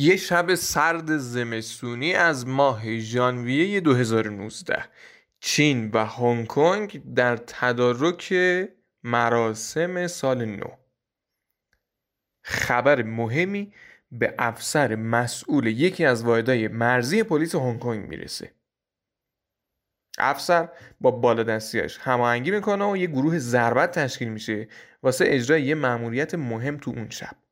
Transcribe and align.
یه 0.00 0.16
شب 0.16 0.54
سرد 0.54 1.16
زمستونی 1.16 2.14
از 2.14 2.46
ماه 2.46 2.98
ژانویه 2.98 3.80
2019 3.80 4.84
چین 5.40 5.90
و 5.90 6.04
هنگ 6.06 6.46
کنگ 6.46 7.14
در 7.14 7.36
تدارک 7.36 8.34
مراسم 9.02 10.06
سال 10.06 10.44
نو. 10.44 10.66
خبر 12.42 13.02
مهمی 13.02 13.72
به 14.12 14.34
افسر 14.38 14.94
مسئول 14.94 15.66
یکی 15.66 16.04
از 16.04 16.24
واحدهای 16.24 16.68
مرزی 16.68 17.22
پلیس 17.22 17.54
هنگ 17.54 17.80
کنگ 17.80 18.08
می‌رسه. 18.08 18.52
افسر 20.18 20.68
با 21.00 21.10
بالادستیاش 21.10 21.98
هماهنگی 21.98 22.50
می‌کنه 22.50 22.84
و 22.84 22.96
یه 22.96 23.06
گروه 23.06 23.38
ضربت 23.38 23.98
تشکیل 23.98 24.28
میشه 24.28 24.68
واسه 25.02 25.24
اجرای 25.28 25.62
یه 25.62 25.74
مأموریت 25.74 26.34
مهم 26.34 26.76
تو 26.76 26.90
اون 26.90 27.10
شب. 27.10 27.47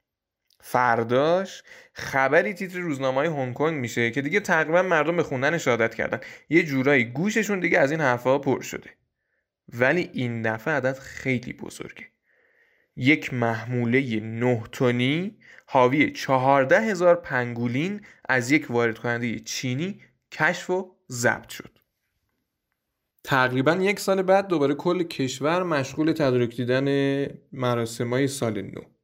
فرداش 0.69 1.63
خبری 1.93 2.55
تیتر 2.55 2.79
روزنامه 2.79 3.17
های 3.17 3.29
هنگ 3.29 3.55
کنگ 3.55 3.77
میشه 3.81 4.11
که 4.11 4.23
دیگه 4.23 4.41
تقریبا 4.41 4.83
مردم 4.83 5.17
به 5.17 5.23
خوندن 5.23 5.59
شهادت 5.59 5.95
کردن. 5.95 6.21
یه 6.49 6.63
جورایی 6.63 7.05
گوششون 7.05 7.61
دیگه 7.61 7.79
از 7.79 7.91
این 7.91 8.01
حرفها 8.01 8.39
پر 8.39 8.61
شده. 8.61 8.91
ولی 9.69 10.11
این 10.13 10.43
دفعه 10.43 10.75
عدد 10.75 10.99
خیلی 10.99 11.53
بزرگه. 11.53 12.07
یک 12.97 13.35
محموله 13.35 14.21
نه 14.21 14.63
تونی 14.73 15.39
حاوی 15.67 16.11
چهارده 16.11 16.81
هزار 16.81 17.15
پنگولین 17.15 18.01
از 18.29 18.51
یک 18.51 18.71
وارد 18.71 18.99
کننده 18.99 19.39
چینی 19.39 20.01
کشف 20.33 20.71
و 20.71 20.97
ضبط 21.11 21.49
شد. 21.49 21.79
تقریبا 23.25 23.73
یک 23.73 24.01
سال 24.01 24.23
بعد 24.23 24.47
دوباره 24.47 24.75
کل 24.75 25.03
کشور 25.03 25.63
مشغول 25.63 26.13
تدارک 26.13 26.57
دیدن 26.57 27.27
مراسم 27.53 28.27
سال 28.27 28.63
نو. 28.63 28.96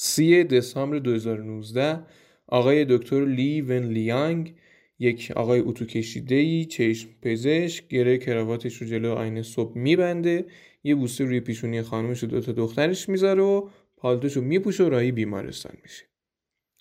سی 0.00 0.44
دسامبر 0.44 0.98
2019 0.98 2.00
آقای 2.46 2.86
دکتر 2.88 3.24
لی 3.24 3.60
ون 3.60 3.82
لیانگ 3.82 4.54
یک 4.98 5.32
آقای 5.36 5.60
اتو 5.60 5.84
کشیده 5.84 6.64
چشم 6.64 7.08
پزشک 7.22 7.88
گره 7.88 8.18
کراواتش 8.18 8.76
رو 8.76 8.86
جلو 8.86 9.12
آینه 9.12 9.42
صبح 9.42 9.78
میبنده. 9.78 10.46
یه 10.84 10.94
بوسه 10.94 11.24
روی 11.24 11.40
پیشونی 11.40 11.82
خانمش 11.82 12.24
و 12.24 12.26
دوتا 12.26 12.52
دخترش 12.52 13.08
می‌ذاره 13.08 13.42
و 13.42 13.68
پالتوش 13.96 14.32
رو 14.32 14.42
میپوشه 14.42 14.84
و 14.84 14.88
راهی 14.88 15.12
بیمارستان 15.12 15.76
میشه. 15.82 16.04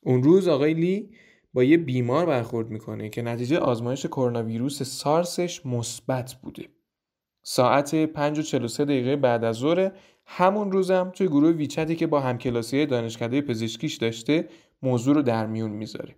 اون 0.03 0.23
روز 0.23 0.47
آقای 0.47 0.73
لی 0.73 1.09
با 1.53 1.63
یه 1.63 1.77
بیمار 1.77 2.25
برخورد 2.25 2.69
می‌کنه 2.69 3.09
که 3.09 3.21
نتیجه 3.21 3.57
آزمایش 3.57 4.05
کرونا 4.05 4.43
ویروس 4.43 4.83
سارسش 4.83 5.65
مثبت 5.65 6.35
بوده. 6.43 6.65
ساعت 7.43 8.05
5 8.05 8.39
و 8.39 8.41
43 8.41 8.85
دقیقه 8.85 9.15
بعد 9.15 9.43
از 9.43 9.55
ظهر 9.55 9.91
همون 10.29 10.71
روزم 10.71 11.11
توی 11.13 11.27
گروه 11.27 11.51
ویچتی 11.51 11.95
که 11.95 12.07
با 12.07 12.19
همکلاسی 12.19 12.85
دانشکده 12.85 13.41
پزشکیش 13.41 13.95
داشته 13.95 14.49
موضوع 14.81 15.15
رو 15.15 15.21
در 15.21 15.45
میون 15.45 15.71
می‌ذاره. 15.71 16.15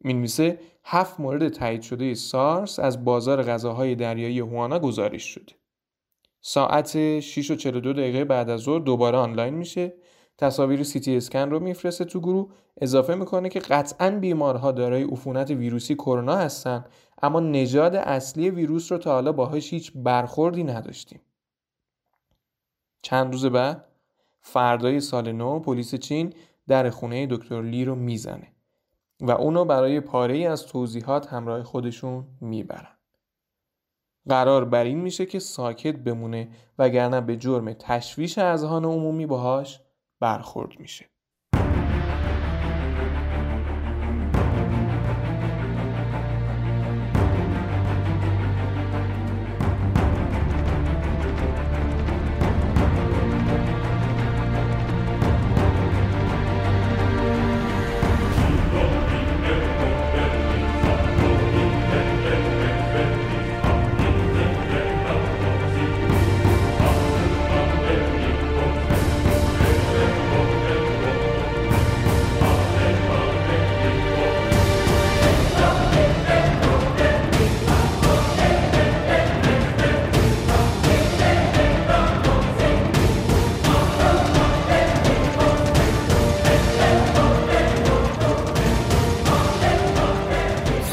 می‌نویسه 0.00 0.58
هفت 0.84 1.20
مورد 1.20 1.48
تایید 1.48 1.82
شده 1.82 2.14
سارس 2.14 2.78
از 2.78 3.04
بازار 3.04 3.42
غذاهای 3.42 3.94
دریایی 3.94 4.38
هوانا 4.38 4.78
گزارش 4.78 5.22
شده. 5.22 5.52
ساعت 6.40 7.20
6 7.20 7.50
و 7.50 7.54
42 7.54 7.92
دقیقه 7.92 8.24
بعد 8.24 8.50
از 8.50 8.60
ظهر 8.60 8.80
دوباره 8.80 9.18
آنلاین 9.18 9.54
میشه. 9.54 9.94
تصاویر 10.38 10.82
سی 10.82 11.16
اسکن 11.16 11.50
رو 11.50 11.60
میفرسته 11.60 12.04
تو 12.04 12.20
گروه. 12.20 12.50
اضافه 12.80 13.14
می‌کنه 13.14 13.48
که 13.48 13.60
قطعا 13.60 14.10
بیمارها 14.10 14.72
دارای 14.72 15.02
عفونت 15.02 15.50
ویروسی 15.50 15.94
کرونا 15.94 16.36
هستن 16.36 16.84
اما 17.22 17.40
نژاد 17.40 17.94
اصلی 17.96 18.50
ویروس 18.50 18.92
رو 18.92 18.98
تا 18.98 19.12
حالا 19.12 19.32
باهاش 19.32 19.72
هیچ 19.72 19.92
برخوردی 19.94 20.64
نداشتیم. 20.64 21.20
چند 23.04 23.32
روز 23.32 23.46
بعد 23.46 23.84
فردای 24.40 25.00
سال 25.00 25.32
نو 25.32 25.60
پلیس 25.60 25.94
چین 25.94 26.32
در 26.68 26.90
خونه 26.90 27.26
دکتر 27.26 27.62
لی 27.62 27.84
رو 27.84 27.94
می‌زنه 27.94 28.52
و 29.20 29.30
اونو 29.30 29.64
برای 29.64 30.00
پاره 30.00 30.34
ای 30.34 30.46
از 30.46 30.66
توضیحات 30.66 31.26
همراه 31.26 31.62
خودشون 31.62 32.26
می‌برن. 32.40 32.96
قرار 34.28 34.64
بر 34.64 34.84
این 34.84 35.00
میشه 35.00 35.26
که 35.26 35.38
ساکت 35.38 35.96
بمونه 35.96 36.48
وگرنه 36.78 37.20
به 37.20 37.36
جرم 37.36 37.72
تشویش 37.72 38.38
اذهان 38.38 38.84
عمومی 38.84 39.26
باهاش 39.26 39.80
برخورد 40.20 40.80
میشه. 40.80 41.13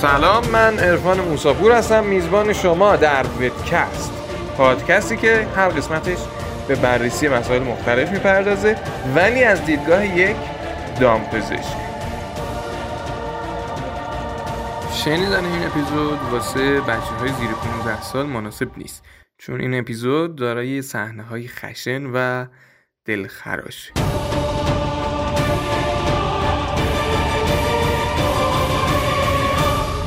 سلام 0.01 0.47
من 0.47 0.79
ارفان 0.79 1.19
موساپور 1.19 1.71
هستم 1.71 2.03
میزبان 2.03 2.53
شما 2.53 2.95
در 2.95 3.25
ویدکست 3.39 4.11
پادکستی 4.57 5.17
که 5.17 5.47
هر 5.55 5.69
قسمتش 5.69 6.17
به 6.67 6.75
بررسی 6.75 7.27
مسائل 7.27 7.63
مختلف 7.63 8.11
می‌پردازه 8.11 8.77
ولی 9.15 9.43
از 9.43 9.65
دیدگاه 9.65 10.17
یک 10.17 10.35
دامپزشک 10.99 11.77
شنیدن 14.93 15.45
این 15.45 15.65
اپیزود 15.65 16.19
واسه 16.31 16.81
بچه 16.81 17.15
های 17.19 17.29
زیر 17.29 17.51
15 17.51 18.01
سال 18.01 18.25
مناسب 18.25 18.77
نیست 18.77 19.03
چون 19.37 19.61
این 19.61 19.79
اپیزود 19.79 20.35
دارای 20.35 20.81
صحنه 20.81 21.23
های 21.23 21.47
خشن 21.47 22.05
و 22.05 22.45
دلخراشه. 23.05 24.10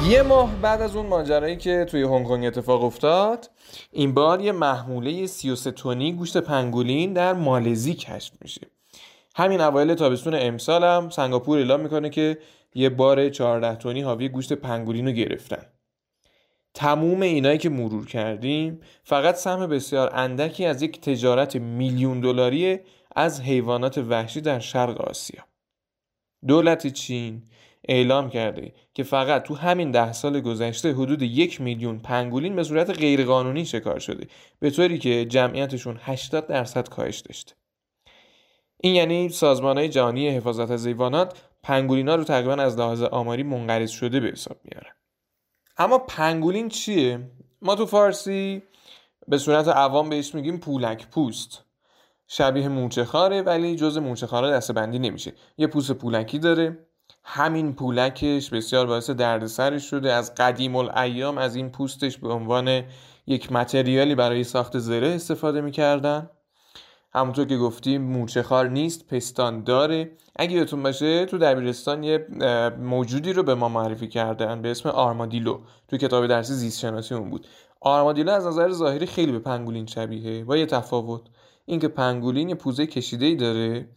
یه 0.08 0.22
ماه 0.22 0.56
بعد 0.56 0.82
از 0.82 0.96
اون 0.96 1.06
ماجرایی 1.06 1.56
که 1.56 1.86
توی 1.90 2.02
هنگ 2.02 2.26
کنگ 2.26 2.44
اتفاق 2.44 2.84
افتاد 2.84 3.50
این 3.92 4.14
بار 4.14 4.40
یه 4.40 4.52
محموله 4.52 5.26
33 5.26 5.70
تونی 5.70 6.12
گوشت 6.12 6.36
پنگولین 6.36 7.12
در 7.12 7.32
مالزی 7.32 7.94
کشف 7.94 8.32
میشه. 8.40 8.66
همین 9.36 9.60
اوایل 9.60 9.94
تابستون 9.94 10.34
امسال 10.34 10.84
هم 10.84 11.10
سنگاپور 11.10 11.58
اعلام 11.58 11.80
می‌کنه 11.80 12.10
که 12.10 12.38
یه 12.74 12.88
بار 12.88 13.28
14 13.28 13.76
تونی 13.76 14.00
حاوی 14.02 14.28
گوشت 14.28 14.52
پنگولین 14.52 15.06
رو 15.06 15.12
گرفتن. 15.12 15.66
تموم 16.74 17.20
اینایی 17.20 17.58
که 17.58 17.68
مرور 17.68 18.06
کردیم 18.06 18.80
فقط 19.04 19.34
سهم 19.34 19.66
بسیار 19.66 20.10
اندکی 20.14 20.64
از 20.64 20.82
یک 20.82 21.00
تجارت 21.00 21.56
میلیون 21.56 22.20
دلاری 22.20 22.78
از 23.16 23.40
حیوانات 23.40 23.98
وحشی 23.98 24.40
در 24.40 24.58
شرق 24.58 25.00
آسیا. 25.00 25.42
دولت 26.46 26.86
چین 26.86 27.42
اعلام 27.88 28.30
کرده 28.30 28.72
که 28.94 29.02
فقط 29.02 29.42
تو 29.42 29.54
همین 29.54 29.90
ده 29.90 30.12
سال 30.12 30.40
گذشته 30.40 30.92
حدود 30.92 31.22
یک 31.22 31.60
میلیون 31.60 31.98
پنگولین 31.98 32.56
به 32.56 32.64
صورت 32.64 32.90
غیرقانونی 32.90 33.64
شکار 33.64 33.98
شده 33.98 34.26
به 34.58 34.70
طوری 34.70 34.98
که 34.98 35.24
جمعیتشون 35.24 35.98
80 36.00 36.46
درصد 36.46 36.88
کاهش 36.88 37.20
داشته 37.20 37.54
این 38.80 38.94
یعنی 38.94 39.28
سازمان 39.28 39.78
های 39.78 39.88
جهانی 39.88 40.28
حفاظت 40.28 40.70
از 40.70 40.86
حیوانات 40.86 41.42
پنگولینا 41.62 42.14
رو 42.14 42.24
تقریبا 42.24 42.54
از 42.54 42.78
لحاظ 42.78 43.02
آماری 43.02 43.42
منقرض 43.42 43.90
شده 43.90 44.20
به 44.20 44.28
حساب 44.28 44.56
میارن. 44.64 44.92
اما 45.78 45.98
پنگولین 45.98 46.68
چیه؟ 46.68 47.30
ما 47.62 47.74
تو 47.74 47.86
فارسی 47.86 48.62
به 49.28 49.38
صورت 49.38 49.68
عوام 49.68 50.08
بهش 50.08 50.34
میگیم 50.34 50.58
پولک 50.58 51.06
پوست. 51.06 51.64
شبیه 52.28 52.68
موچه 52.68 53.04
ولی 53.42 53.76
جز 53.76 53.98
موچه 53.98 54.26
خاره 54.26 54.50
دسته 54.50 54.86
نمیشه. 54.86 55.32
یه 55.58 55.66
پوست 55.66 55.92
پولکی 55.92 56.38
داره. 56.38 56.86
همین 57.24 57.72
پولکش 57.72 58.50
بسیار 58.50 58.86
باعث 58.86 59.10
دردسرش 59.10 59.90
شده. 59.90 60.12
از 60.12 60.34
قدیم 60.34 60.76
الایام 60.76 61.38
از 61.38 61.56
این 61.56 61.70
پوستش 61.70 62.18
به 62.18 62.28
عنوان 62.28 62.82
یک 63.26 63.52
متریالی 63.52 64.14
برای 64.14 64.44
ساخت 64.44 64.78
زره 64.78 65.08
استفاده 65.08 65.60
می‌کردن. 65.60 66.30
همونطور 67.14 67.46
که 67.46 67.56
گفتیم 67.56 68.02
مورچه 68.02 68.62
نیست 68.62 69.06
پستان 69.06 69.64
داره. 69.64 70.10
اگه 70.36 70.52
یادتون 70.52 70.82
باشه 70.82 71.26
تو 71.26 71.38
دبیرستان 71.38 72.02
یه 72.02 72.26
موجودی 72.80 73.32
رو 73.32 73.42
به 73.42 73.54
ما 73.54 73.68
معرفی 73.68 74.08
کردن 74.08 74.62
به 74.62 74.70
اسم 74.70 74.88
آرمادیلو. 74.88 75.60
تو 75.88 75.96
کتاب 75.96 76.26
درسی 76.26 76.52
زیست 76.52 76.78
شناسی 76.80 77.14
اون 77.14 77.30
بود. 77.30 77.46
آرمادیلو 77.80 78.32
از 78.32 78.46
نظر 78.46 78.72
ظاهری 78.72 79.06
خیلی 79.06 79.32
به 79.32 79.38
پنگولین 79.38 79.86
شبیه 79.86 80.44
با 80.44 80.56
یه 80.56 80.66
تفاوت. 80.66 81.22
اینکه 81.66 81.88
پنگولین 81.88 82.48
یه 82.48 82.54
پوزه 82.54 82.86
کشیده 82.86 83.26
ای 83.26 83.36
داره 83.36 83.88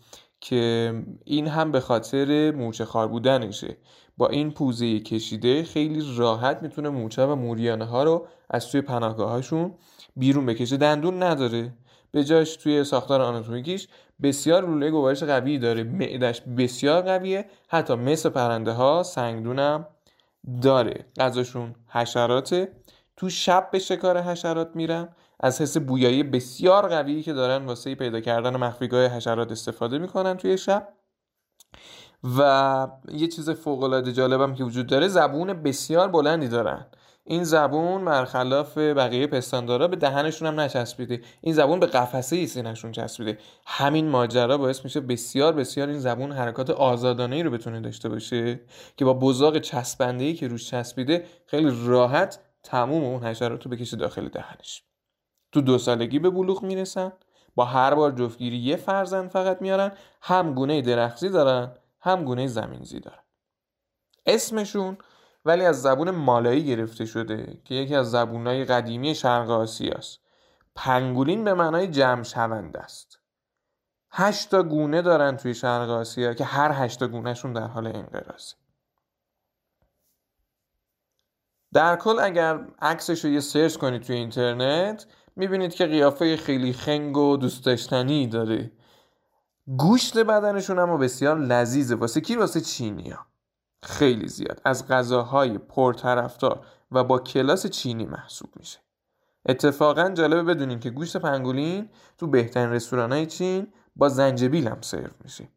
که 0.41 0.93
این 1.25 1.47
هم 1.47 1.71
به 1.71 1.79
خاطر 1.79 2.51
مورچه 2.51 2.85
خار 2.85 3.07
بودنشه. 3.07 3.77
با 4.17 4.27
این 4.27 4.51
پوزه 4.51 4.99
کشیده 4.99 5.63
خیلی 5.63 6.03
راحت 6.17 6.63
می‌تونه 6.63 6.89
مورچه 6.89 7.25
و 7.25 7.35
موریانه 7.35 7.85
ها 7.85 8.03
رو 8.03 8.27
از 8.49 8.71
توی 8.71 8.81
پناهگاهاشون 8.81 9.73
بیرون 10.15 10.45
بکشه. 10.45 10.77
دندون 10.77 11.23
نداره. 11.23 11.73
به 12.11 12.23
جاش 12.23 12.55
توی 12.55 12.83
ساختار 12.83 13.21
آناتومیکیش 13.21 13.87
بسیار 14.23 14.65
لوله 14.65 14.91
گوارش 14.91 15.23
قوی 15.23 15.57
داره. 15.57 15.83
معدش 15.83 16.41
بسیار 16.41 17.01
قویه. 17.01 17.45
حتی 17.67 17.95
مثل 17.95 18.29
پرنده 18.29 18.71
ها 18.71 19.03
سنگدونم 19.03 19.87
داره. 20.61 21.05
غذاشون 21.19 21.75
حشراته. 21.87 22.71
تو 23.17 23.29
شب 23.29 23.69
به 23.71 23.79
شکار 23.79 24.21
حشرات 24.21 24.71
میرن. 24.75 25.09
از 25.39 25.61
حس 25.61 25.77
بویایی 25.77 26.23
بسیار 26.23 26.87
قوی 26.87 27.23
که 27.23 27.33
دارن 27.33 27.65
واسه 27.65 27.95
پیدا 27.95 28.19
کردن 28.19 28.55
مخفیگاه 28.55 29.07
حشرات 29.07 29.51
استفاده 29.51 29.97
می‌کنن 29.97 30.37
توی 30.37 30.57
شب. 30.57 30.93
و 32.37 32.87
یه 33.11 33.27
چیز 33.27 33.49
فوق 33.49 33.83
العاده 33.83 34.13
جالبم 34.13 34.55
که 34.55 34.63
وجود 34.63 34.87
داره 34.87 35.07
زبون 35.07 35.53
بسیار 35.53 36.07
بلندی 36.07 36.47
دارن. 36.47 36.85
این 37.23 37.43
زبون 37.43 38.05
برخلاف 38.05 38.77
بقیه 38.77 39.27
پستاندارا 39.27 39.87
به 39.87 39.95
دهنشون 39.95 40.47
هم 40.47 40.59
نچسبیده. 40.59 41.21
این 41.41 41.53
زبون 41.53 41.79
به 41.79 41.85
قفسه 41.85 42.45
سینهشون 42.45 42.91
چسبیده. 42.91 43.37
همین 43.65 44.09
ماجرا 44.09 44.57
باعث 44.57 44.83
میشه 44.83 44.99
بسیار 44.99 45.53
بسیار 45.53 45.87
این 45.87 45.99
زبون 45.99 46.31
حرکات 46.31 46.69
آزادانه 46.69 47.35
ای 47.35 47.43
رو 47.43 47.51
بتونه 47.51 47.81
داشته 47.81 48.09
باشه 48.09 48.59
که 48.97 49.05
با 49.05 49.13
بزاق 49.13 49.59
چسبنده 49.59 50.23
ای 50.23 50.33
که 50.33 50.47
روش 50.47 50.69
چسبیده 50.69 51.25
خیلی 51.45 51.71
راحت 51.85 52.39
تموم 52.63 53.03
اون 53.03 53.23
حشرات 53.23 53.63
رو 53.63 53.71
بکشه 53.71 53.97
داخل 53.97 54.29
دهنش. 54.29 54.86
تو 55.57 55.61
دو 55.61 55.77
سالگی 55.77 56.19
به 56.19 56.29
بلوغ 56.29 56.63
می‌رسن. 56.63 57.11
با 57.55 57.65
هر 57.65 57.95
بار 57.95 58.11
جفتگیری 58.11 58.57
یه 58.57 58.75
فرزند 58.75 59.29
فقط 59.29 59.61
میارن 59.61 59.91
هم 60.21 60.53
گونه 60.53 60.81
درخزی 60.81 61.29
دارن 61.29 61.71
هم 62.01 62.23
گونه 62.23 62.47
زمینزی 62.47 62.99
دارن. 62.99 63.23
اسمشون 64.25 64.97
ولی 65.45 65.65
از 65.65 65.81
زبون 65.81 66.11
مالایی 66.11 66.65
گرفته 66.65 67.05
شده 67.05 67.61
که 67.65 67.75
یکی 67.75 67.95
از 67.95 68.11
زبونهای 68.11 68.65
قدیمی 68.65 69.15
شرق 69.15 69.49
آسیاست. 69.49 70.19
پنگولین 70.75 71.43
به 71.43 71.53
معنای 71.53 71.87
جمع 71.87 72.23
شونده 72.23 72.79
است. 72.79 73.19
هشتا 74.11 74.63
گونه 74.63 75.01
دارن 75.01 75.37
توی 75.37 75.53
شرق 75.53 75.89
آسیا 75.89 76.33
که 76.33 76.43
هر 76.43 76.71
هشتا 76.71 77.07
گونهشون 77.07 77.53
در 77.53 77.67
حال 77.67 77.87
انقراضه. 77.87 78.55
در 81.73 81.95
کل 81.95 82.19
اگر 82.19 82.67
عکسش 82.81 83.25
رو 83.25 83.31
یه 83.31 83.39
سرچ 83.39 83.77
کنید 83.77 84.01
توی 84.01 84.15
اینترنت 84.15 85.05
می‌بینید 85.37 85.73
که 85.73 85.85
قیافه 85.85 86.37
خیلی 86.37 86.73
خنگ 86.73 87.17
و 87.17 87.37
دوست 87.37 87.65
داشتنی 87.65 88.27
داره. 88.27 88.71
گوشت 89.77 90.17
بدنشون 90.17 90.79
اما 90.79 90.97
بسیار 90.97 91.39
لذیذه. 91.39 91.95
واسه 91.95 92.21
کی؟ 92.21 92.35
واسه 92.35 92.61
چینیا 92.61 93.19
خیلی 93.83 94.27
زیاد. 94.27 94.61
از 94.65 94.87
غذاهای 94.87 95.57
پرطرفدار 95.57 96.65
و 96.91 97.03
با 97.03 97.19
کلاس 97.19 97.67
چینی 97.67 98.05
محسوب 98.05 98.49
میشه. 98.55 98.79
اتفاقا 99.45 100.09
جالبه 100.09 100.43
بدونین 100.43 100.79
که 100.79 100.89
گوشت 100.89 101.17
پنگولین 101.17 101.89
تو 102.17 102.27
بهترین 102.27 102.69
رستوران 102.69 103.11
های 103.11 103.25
چین 103.25 103.67
با 103.95 104.09
زنجبیل 104.09 104.67
هم 104.67 104.81
سرو 104.81 105.11
میشه. 105.23 105.47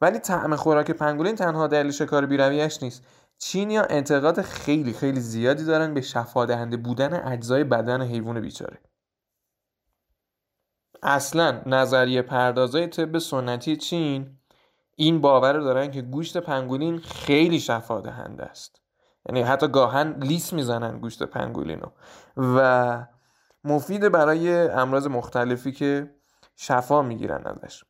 ولی 0.00 0.18
طعم 0.18 0.56
خوراک 0.56 0.90
پنگولین 0.90 1.34
تنها 1.34 1.66
دلیل 1.66 1.92
شکار 1.92 2.26
بیرویش 2.26 2.82
نیست. 2.82 3.02
چینیا 3.40 3.82
انتقاد 3.82 4.42
خیلی 4.42 4.92
خیلی 4.92 5.20
زیادی 5.20 5.64
دارن 5.64 5.94
به 5.94 6.00
شفادهنده 6.00 6.76
بودن 6.76 7.32
اجزای 7.32 7.64
بدن 7.64 8.02
حیوان 8.02 8.40
بیچاره. 8.40 8.78
اصلا 11.02 11.62
نظریه 11.66 12.22
پردازای 12.22 12.86
طب 12.86 13.18
سنتی 13.18 13.76
چین 13.76 14.38
این 14.96 15.20
باور 15.20 15.52
رو 15.52 15.64
دارن 15.64 15.90
که 15.90 16.02
گوشت 16.02 16.36
پنگولین 16.36 16.98
خیلی 16.98 17.60
شفا 17.60 18.00
دهنده 18.00 18.44
است. 18.44 18.82
یعنی 19.28 19.42
حتی 19.42 19.68
گاهن 19.68 20.12
لیس 20.22 20.52
می‌زنن 20.52 20.98
گوشت 20.98 21.22
پنگولین 21.22 21.80
رو 21.80 21.92
و 22.56 23.06
مفید 23.64 24.08
برای 24.08 24.68
امراض 24.68 25.06
مختلفی 25.06 25.72
که 25.72 26.14
شفا 26.56 27.02
می‌گیرن 27.02 27.46
ازش. 27.46 27.84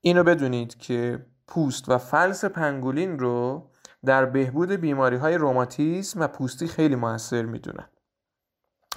اینو 0.00 0.24
بدونید 0.24 0.76
که 0.78 1.26
پوست 1.46 1.88
و 1.88 1.98
فلس 1.98 2.44
پنگولین 2.44 3.18
رو 3.18 3.69
در 4.06 4.24
بهبود 4.24 4.72
بیماری 4.72 5.16
های 5.16 5.34
روماتیسم 5.34 6.20
و 6.20 6.26
پوستی 6.28 6.66
خیلی 6.66 6.94
موثر 6.94 7.42
می‌دونن 7.42 7.88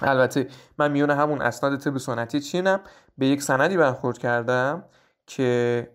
البته 0.02 0.48
من 0.78 0.90
میون 0.90 1.10
همون 1.10 1.42
اسناد 1.42 1.76
طب 1.76 1.98
سنتی 1.98 2.40
چینم. 2.40 2.80
به 3.18 3.26
یک 3.26 3.42
سندی 3.42 3.76
برخورد 3.76 4.18
کردم 4.18 4.84
که 5.26 5.90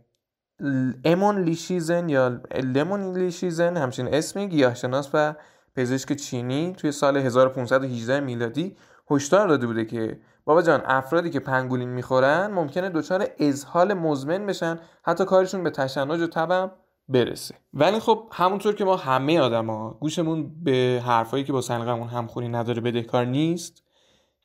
امون 1.06 1.42
لیشیزن 1.42 2.10
یا 2.10 2.42
لمون 2.64 3.18
لیشیزن 3.18 3.78
همچین 3.78 4.14
اسمی 4.14 4.48
گیاهشناس 4.50 5.10
و 5.14 5.36
پزشک 5.76 6.14
چینی 6.14 6.76
توی 6.78 6.92
سال 6.92 7.18
1518 7.18 8.20
میلادی 8.20 8.78
هشدار 9.12 9.48
داده 9.48 9.68
بوده 9.68 9.86
که 9.86 10.20
بابا 10.46 10.62
جان 10.62 10.82
افرادی 10.86 11.30
که 11.30 11.40
پنگولین 11.40 11.90
می‌خورن 11.90 12.52
ممکنه 12.52 12.90
دچار 12.90 13.28
اسهال 13.40 13.94
مزمن 13.94 14.46
بشن 14.46 14.80
حتی 15.04 15.26
کارشون 15.26 15.64
به 15.64 15.70
تشنج 15.70 16.22
و 16.22 16.28
تبم 16.28 16.72
برسه. 17.10 17.56
ولی 17.74 18.00
خب 18.00 18.24
همونطور 18.32 18.76
که 18.76 18.86
ما 18.86 18.96
همه 18.96 19.40
آدما 19.40 19.98
گوشمون 20.00 20.64
به 20.64 21.02
حرفایی 21.06 21.44
که 21.44 21.54
با 21.54 21.62
سلیقمون 21.62 22.08
همخونی 22.08 22.48
نداره 22.48 22.82
بدهکار 22.82 23.26
نیست 23.26 23.84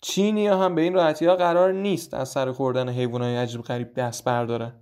چینی 0.00 0.46
هم 0.46 0.74
به 0.74 0.82
این 0.82 0.94
راحتی 0.94 1.26
ها 1.26 1.36
قرار 1.36 1.72
نیست 1.72 2.14
از 2.14 2.28
سر 2.28 2.52
خوردن 2.52 2.88
حیوانات 2.88 3.38
عجیب 3.38 3.62
غریب 3.62 3.94
دست 3.94 4.24
بردارن. 4.24 4.72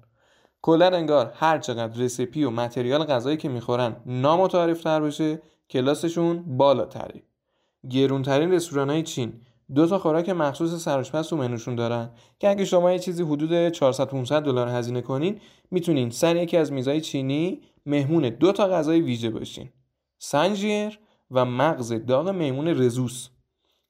کلا 0.62 0.87
انگار 0.87 1.32
هر 1.34 1.58
چقدر 1.58 2.00
رسیپی 2.00 2.44
و 2.44 2.50
متریال 2.50 3.05
غذایی 3.05 3.37
که 3.37 3.49
می‌خورن 3.49 3.96
نامتعارف 4.06 4.82
تر 4.82 5.00
بشه 5.00 5.43
کلاسشون 5.70 6.56
بالاتره. 6.56 7.23
گرونترین 7.90 8.52
رستوران 8.52 8.90
های 8.90 9.02
چین 9.02 9.32
دو 9.75 9.87
تا 9.87 9.99
خوراک 9.99 10.29
مخصوص 10.29 10.84
سرآشپز 10.84 11.29
تو 11.29 11.37
منوشون 11.37 11.75
دارن 11.75 12.11
که 12.38 12.49
اگه 12.50 12.64
شما 12.64 12.93
یه 12.93 12.99
چیزی 12.99 13.23
حدود 13.23 13.69
400 13.69 14.08
500 14.08 14.43
دلار 14.43 14.69
هزینه 14.69 15.00
کنین 15.00 15.40
می‌تونین 15.70 16.11
سر 16.11 16.37
یکی 16.37 16.56
از 16.56 16.73
میزای 16.73 17.00
چینی 17.00 17.61
مهمون 17.87 18.29
دو 18.29 18.52
تا 18.52 18.69
غذای 18.69 19.00
ویژه 19.00 19.31
باشین. 19.31 19.69
سنجیر 20.19 20.99
و 21.31 21.44
مغز 21.44 21.93
داغ 21.93 22.29
میمون 22.29 22.69
رزوس. 22.69 23.29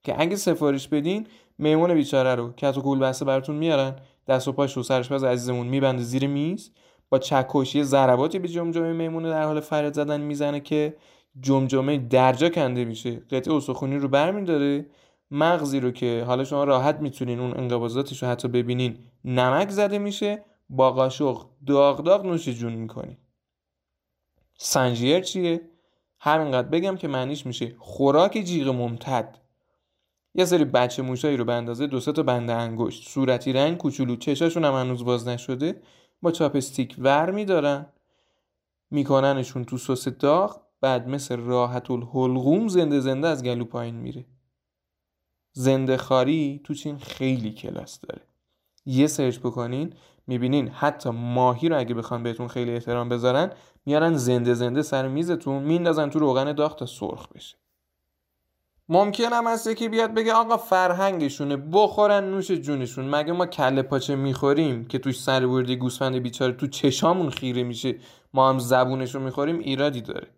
که 0.02 0.20
اگه 0.20 0.36
سفارش 0.36 0.88
بدین 0.88 1.26
میمون 1.58 1.94
بیچاره 1.94 2.34
رو 2.34 2.52
کت 2.52 2.78
و 2.78 2.80
کول 2.80 2.98
بسته 2.98 3.24
براتون 3.24 3.56
میارن 3.56 3.96
دست 4.28 4.48
و 4.48 4.52
پاش 4.52 4.76
رو 4.76 4.82
سرش 4.82 5.12
عزیزمون 5.12 5.66
میبنده 5.66 6.02
زیر 6.02 6.26
میز. 6.26 6.70
با 7.10 7.18
چکشی 7.18 7.84
ضرباتی 7.84 8.38
به 8.38 8.48
جمجمه 8.48 8.92
میمونه 8.92 9.30
در 9.30 9.44
حال 9.44 9.60
فریاد 9.60 9.94
زدن 9.94 10.20
می‌زنه 10.20 10.60
که 10.60 10.96
جمجمه 11.40 11.98
درجا 11.98 12.48
کنده 12.48 12.84
میشه. 12.84 13.16
قطعه 13.16 13.54
استخونی 13.54 13.96
رو 13.96 14.08
برمیداره. 14.08 14.86
مغزی 15.30 15.80
رو 15.80 15.90
که 15.90 16.24
حالا 16.26 16.44
شما 16.44 16.64
راحت 16.64 17.00
می‌تونین 17.00 17.40
اون 17.40 17.56
انقباضاتش 17.56 18.22
رو 18.22 18.28
حتی 18.28 18.48
ببینین 18.48 18.98
نمک 19.24 19.70
زده 19.70 19.98
میشه. 19.98 20.44
با 20.68 20.92
قاشق 20.92 21.46
داغ 21.66 22.02
داغ 22.02 22.26
نوش 22.26 22.48
جون 22.48 22.72
می‌کنی 22.72 23.18
سنجیر 24.64 25.20
چیه؟ 25.20 25.60
همینقدر 26.20 26.68
بگم 26.68 26.96
که 26.96 27.08
معنیش 27.08 27.46
میشه 27.46 27.74
خوراک 27.78 28.32
جیغ 28.32 28.68
ممتد. 28.68 29.38
یه 30.34 30.44
سری 30.44 30.64
بچه 30.64 31.02
موشایی 31.02 31.36
رو 31.36 31.44
به 31.44 31.52
اندازه 31.52 31.86
دو 31.86 32.00
تا 32.00 32.22
بند 32.22 32.52
انگشت. 32.52 33.08
صورتی 33.08 33.52
رنگ 33.52 33.76
کوچولو 33.76 34.16
چشاشون 34.16 34.64
هم 34.64 34.74
هنوز 34.74 35.04
باز 35.04 35.28
نشده. 35.28 35.82
با 36.22 36.30
chopstick 36.30 36.96
ور 36.98 37.30
میدارن. 37.30 37.86
میکننشون 38.90 39.64
تو 39.64 39.78
سس 39.78 40.08
داغ 40.08 40.60
بعد 40.80 41.08
مثل 41.08 41.36
راحت 41.36 41.90
الحلقوم 41.90 42.68
زنده 42.68 43.00
زنده 43.00 43.28
از 43.28 43.42
گلو 43.42 43.64
پایین 43.64 43.94
میره. 43.94 44.24
زنده 45.52 45.96
خواری 45.96 46.60
تو 46.64 46.74
چین 46.74 46.98
خیلی 46.98 47.52
کلاس 47.52 48.00
داره. 48.00 48.22
یه 48.86 49.06
search 49.06 49.38
بکنین 49.38 49.92
می‌بینین 50.26 50.68
حتی 50.68 51.10
ماهی 51.10 51.68
رو 51.68 51.78
اگه 51.78 51.94
بخوان 51.94 52.22
بهتون 52.22 52.48
خیلی 52.48 52.74
احترام 52.74 53.08
بذارن 53.08 53.50
میارن 53.86 54.14
زنده 54.14 54.54
زنده 54.54 54.82
سر 54.82 55.08
میزتون 55.08 55.62
میندازن 55.62 56.10
تو 56.10 56.18
روغن 56.18 56.52
داغ 56.52 56.76
تا 56.76 56.86
سرخ 56.86 57.28
بشه. 57.28 57.56
ممکن 58.88 59.32
هم 59.32 59.46
هست 59.46 59.76
که 59.76 59.88
بیاد 59.88 60.14
بگه 60.14 60.32
آقا 60.32 60.56
فرهنگشونه 60.56 61.56
بخورن 61.56 62.24
نوش 62.24 62.50
جونشون. 62.50 63.08
مگه 63.08 63.32
ما 63.32 63.46
کله 63.46 63.82
پاچه 63.82 64.16
می‌خوریم 64.16 64.84
که 64.84 64.98
توش 64.98 65.22
سر 65.22 65.46
بردی 65.46 65.76
گوسفند 65.76 66.16
بیچاره 66.16 66.52
تو 66.52 66.66
چشامون 66.66 67.30
خیره 67.30 67.62
میشه 67.62 67.94
ما 68.34 68.48
هم 68.48 68.58
زبونشو 68.58 69.20
می‌خوریم؟ 69.20 69.58
ایرادی 69.58 70.00
داره. 70.00 70.28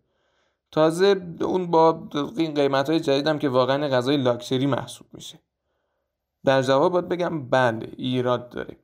تازه 0.71 1.37
اون 1.41 1.67
با 1.67 2.09
این 2.37 2.55
قیمت 2.55 2.91
های 2.91 3.01
جدیدم 3.01 3.39
که 3.39 3.49
واقعا 3.49 3.89
غذای 3.89 4.17
لاکچری 4.17 4.67
محسوب 4.67 5.07
میشه. 5.13 5.39
در 6.45 6.63
جواب 6.63 6.93
باید 6.93 7.09
بگم 7.09 7.49
بله 7.49 7.89
ایراد 7.97 8.49
داره 8.49 8.77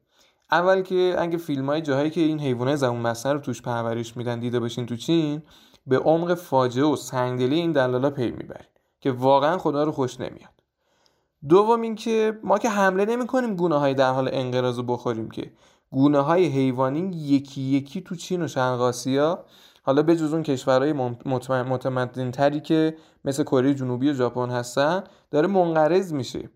اول 0.51 0.83
که 0.83 1.17
اگه 1.19 1.39
فیلم 1.39 1.67
های 1.67 1.81
جاهایی 1.81 2.11
که 2.11 2.21
این 2.21 2.41
حیوانات 2.41 2.77
زبون 2.77 3.01
مصنع 3.01 3.33
رو 3.33 3.39
توش 3.39 3.63
پرورش 3.63 4.17
میدن 4.17 4.41
دیده 4.41 4.61
باشین 4.61 4.87
تو 4.87 4.97
چین 4.97 5.43
به 5.87 5.99
عمق 5.99 6.35
فاجعه 6.35 6.85
و 6.85 6.97
سنگدلی 6.97 7.55
این 7.55 7.73
دلالا 7.73 8.11
پی 8.11 8.31
می‌برین 8.31 8.69
که 9.01 9.13
واقعا 9.13 9.59
خدا 9.59 9.85
رو 9.85 9.93
خوش 9.93 10.21
نمیاد. 10.21 10.51
دوم 11.49 11.81
اینکه 11.81 12.39
ما 12.43 12.59
که 12.59 12.69
حمله 12.69 13.05
نمی 13.05 13.27
کنیم 13.27 13.57
گونه 13.57 13.77
های 13.77 13.95
در 13.95 14.13
حال 14.13 14.29
انقراض 14.33 14.77
رو 14.77 14.83
بخوریم 14.83 15.31
که 15.31 15.53
گونه 15.91 16.21
های 16.21 16.47
حیوانی 16.47 17.11
یکی 17.17 17.61
یکی 17.61 18.01
تو 18.01 18.15
چین 18.15 18.43
و 18.43 18.49
شرق 18.49 18.81
آسیا 18.81 19.45
حالا 19.83 20.03
به 20.03 20.17
جز 20.17 20.33
اون 20.33 20.43
کشورهای 20.43 20.93
متمدن 21.63 22.31
تری 22.31 22.61
که 22.61 22.97
مثل 23.25 23.43
کره 23.43 23.75
جنوبی 23.75 24.11
و 24.11 24.15
ژاپن 24.15 24.51
هستن 24.51 25.05
داره 25.31 25.47
منقرض 25.47 26.13
میشه. 26.13 26.51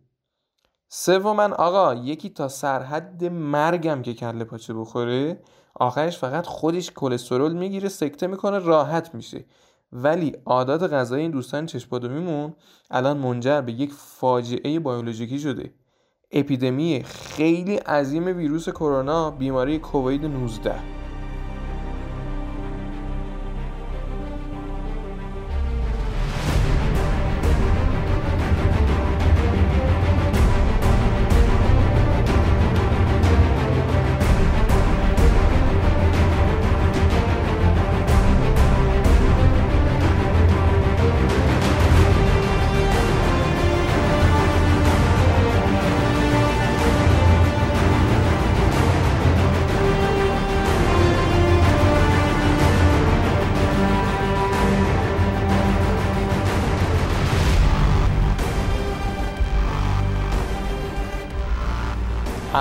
سومن 0.96 1.52
آقا 1.52 1.94
یکی 1.94 2.28
تا 2.30 2.48
سرحد 2.48 3.24
مرگم 3.24 4.02
که 4.02 4.14
کله 4.14 4.44
پاچه 4.44 4.74
بخوره 4.74 5.40
آخرش 5.74 6.18
فقط 6.18 6.46
خودش 6.46 6.90
کلسترول 6.90 7.52
می‌گیره 7.52 7.88
سکته 7.88 8.26
می‌کنه 8.26 8.58
راحت 8.58 9.14
میشه. 9.14 9.44
ولی 9.92 10.36
عادات 10.46 10.92
غذایی 10.92 11.22
این 11.22 11.30
دوستان 11.30 11.66
چشپادومیمون 11.66 12.54
الان 12.90 13.16
منجر 13.16 13.60
به 13.60 13.72
یک 13.72 13.92
فاجعه 13.92 14.80
بیولوژیکی 14.80 15.38
شده. 15.38 15.74
اپیدمی 16.32 17.02
خیلی 17.04 17.76
عظیم 17.76 18.36
ویروس 18.36 18.68
کرونا 18.68 19.30
بیماری 19.30 19.78
کووید 19.78 20.24
19 20.24 21.03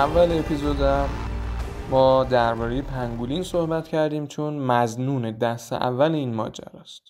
اول 0.04 0.38
اپیزودم 0.38 1.08
ما 1.90 2.24
درباره 2.24 2.82
پنگولین 2.82 3.42
صحبت 3.42 3.88
کردیم 3.88 4.26
چون 4.26 4.54
مزنون 4.54 5.30
دست 5.30 5.72
اول 5.72 6.14
این 6.14 6.34
ماجراست 6.34 7.02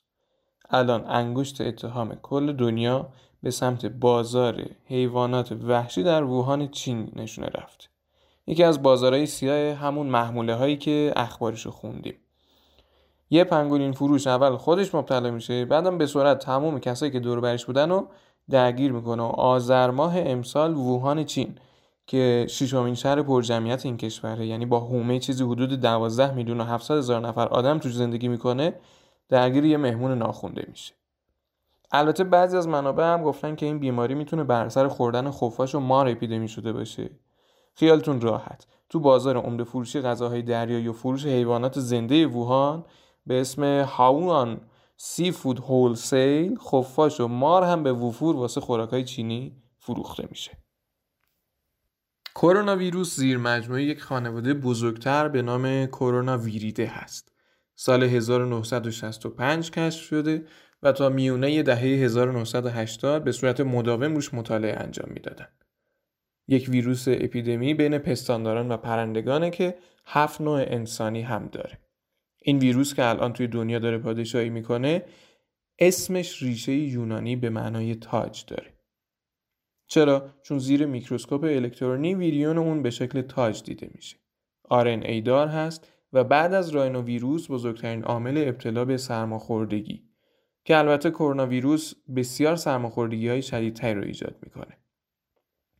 الان 0.71 1.05
انگشت 1.07 1.61
اتهام 1.61 2.15
کل 2.15 2.53
دنیا 2.53 3.09
به 3.43 3.51
سمت 3.51 3.87
بازار 3.87 4.65
حیوانات 4.85 5.53
وحشی 5.53 6.03
در 6.03 6.25
ووهان 6.25 6.69
چین 6.69 7.13
نشونه 7.17 7.47
رفت. 7.47 7.91
یکی 8.47 8.65
از 8.65 8.83
بازارهای 8.83 9.27
سیاه 9.27 9.75
همون 9.75 10.07
محموله 10.07 10.55
هایی 10.55 10.77
که 10.77 11.13
اخبارشو 11.17 11.71
خوندیم. 11.71 12.15
یه 13.31 13.45
پنگولین 13.45 13.93
فروش 13.93 14.27
اول 14.27 14.57
خودش 14.57 14.95
مبتلا 14.95 15.31
میشه 15.31 15.65
بعدم 15.65 15.99
به 15.99 16.07
صورت 16.07 16.39
تمام 16.39 16.81
کسایی 16.81 17.13
که 17.13 17.21
دور 17.21 17.41
برش 17.41 17.67
بودن 17.67 17.91
رو 17.91 18.09
درگیر 18.51 18.93
می‌کنه 18.93 19.23
و 19.23 19.27
آذر 19.27 19.91
ماه 19.91 20.19
امسال 20.19 20.75
ووهان 20.75 21.25
چین. 21.25 21.59
که 22.07 22.47
ششمین 22.49 22.95
شهر 22.95 23.23
پرجمعیت 23.23 23.87
این 23.87 23.97
کشوره. 23.97 24.47
یعنی 24.47 24.67
با 24.67 24.81
حومه 24.81 25.19
چیزی 25.19 25.45
حدود 25.45 25.81
12 25.81 26.35
میلیون 26.35 26.61
و 26.61 26.65
700 26.65 26.97
هزار 26.97 27.21
نفر 27.21 27.49
آدم 27.49 27.79
توش 27.79 27.95
زندگی 27.95 28.29
می‌کنه 28.29 28.75
درگیر 29.29 29.65
یه 29.65 29.77
مهمون 29.77 30.19
ناخونده 30.19 30.67
میشه. 30.69 30.95
البته 31.93 32.25
بعضی 32.25 32.57
از 32.57 32.69
منابع 32.69 33.05
هم 33.05 33.23
گفتن 33.23 33.55
که 33.55 33.67
این 33.67 33.79
بیماری 33.79 34.15
می‌تونه 34.15 34.45
بر 34.45 34.65
اثر 34.67 34.89
خوردن 34.89 35.31
خفاش 35.31 35.75
و 35.75 35.81
مار 35.81 36.09
اپیدمی 36.09 36.49
شده 36.49 36.73
باشه. 36.73 37.11
خیالتون 37.75 38.21
راحت. 38.21 38.67
تو 38.89 39.01
بازار 39.01 39.37
عمده 39.37 39.65
فروشی 39.65 40.01
غذاهای 40.01 40.43
دریایی 40.43 40.89
و 40.89 40.93
فروش 40.93 41.27
حیوانات 41.27 41.79
زنده 41.79 42.27
ووهان 42.27 42.85
به 43.27 43.41
اسم 43.41 43.83
هاوان 43.83 44.61
سی 44.97 45.31
فود 45.31 45.59
هولسیل 45.59 46.59
خفاش 46.59 47.21
و 47.21 47.29
مار 47.29 47.63
هم 47.63 47.83
به 47.83 47.93
وفور 47.93 48.37
واسه 48.37 48.61
خوراکای 48.61 49.05
چینی 49.05 49.57
فروخته 49.79 50.27
میشه. 50.31 50.64
کرونا 52.35 52.77
ویروس 52.77 53.17
زیر 53.17 53.39
مجموعه 53.39 53.83
یک 53.85 54.03
خانواده 54.03 54.55
بزرگتر 54.55 55.29
به 55.29 55.43
نام 55.43 55.87
کرونا 55.87 56.39
ویریده 56.39 56.87
هست. 56.87 57.33
سال 57.75 58.03
1965 58.03 59.71
کشف 59.71 60.03
شده 60.03 60.47
و 60.83 60.93
تا 60.93 61.09
میونه 61.09 61.63
دهه 61.63 61.79
1980 61.79 63.25
به 63.25 63.33
صورت 63.33 63.61
مداوم 63.61 64.15
روش 64.15 64.35
مطالعه 64.35 64.77
انجام 64.83 65.11
می‌دادن. 65.13 65.49
یک 66.49 66.69
ویروس 66.69 67.05
اپیدمی 67.09 67.75
بین 67.75 67.99
پستانداران 67.99 68.73
و 68.73 68.77
پرندگانه 68.77 69.51
که 69.51 69.79
هفت 70.07 70.41
نوع 70.41 70.65
انسانی 70.67 71.23
هم 71.23 71.49
داره. 71.53 71.79
این 72.43 72.59
ویروس 72.59 72.95
که 72.95 73.05
الان 73.05 73.33
توی 73.33 73.47
دنیا 73.47 73.79
داره 73.79 73.99
پادشاهی 73.99 74.51
می‌کنه 74.51 75.05
اسمش 75.79 76.43
ریشه 76.43 76.73
یونانی 76.73 77.37
به 77.37 77.51
معنای 77.51 77.95
تاج 77.95 78.45
داره. 78.47 78.74
چرا؟ 79.87 80.31
چون 80.43 80.59
زیر 80.59 80.87
میکروسکوپ 80.87 81.45
الکترونی 81.45 82.15
ویریون 82.15 82.59
اون 82.59 82.83
به 82.83 82.91
شکل 82.91 83.23
تاج 83.23 83.63
دیده 83.63 83.91
میشه. 83.95 84.17
ای 84.71 85.21
دار 85.21 85.49
هست 85.49 85.89
و 86.13 86.25
بعد 86.25 86.55
از 86.55 86.71
راینو 86.71 87.03
ویروس 87.03 87.51
بزرگترین 87.51 88.05
عامل 88.05 88.45
ابتلا 88.47 88.85
به 88.85 88.97
سرماخوردگی 88.97 90.03
که 90.65 90.79
البته 90.79 91.11
کرونا 91.11 91.47
ویروس 91.47 91.95
بسیار 92.17 92.57
سرماخوردگی 92.57 93.29
های 93.29 93.43
شدیدتری 93.43 93.95
رو 93.95 94.05
ایجاد 94.05 94.37
می‌کنه. 94.43 94.79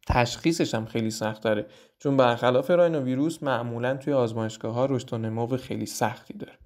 تشخیصش 0.07 0.75
هم 0.75 0.85
خیلی 0.85 1.11
سخت 1.11 1.43
داره 1.43 1.67
چون 1.99 2.17
برخلاف 2.17 2.71
راینو 2.71 3.01
ویروس 3.01 3.43
معمولا 3.43 3.97
توی 3.97 4.13
آزمایشگاه 4.13 4.75
ها 4.75 4.87
رشد 4.87 5.13
و 5.13 5.19
نمو 5.19 5.57
خیلی 5.57 5.87
سختی 5.87 6.35
داره. 6.35 6.59